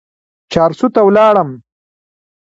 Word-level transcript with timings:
چارسو 0.51 0.87
ته 0.93 1.01
ولاړم. 1.07 1.49